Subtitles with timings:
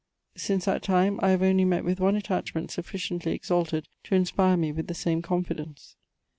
[0.35, 4.71] Since that time I have only met with one attachment sufficiently exalted to inspire me
[4.71, 5.95] with the same confidence.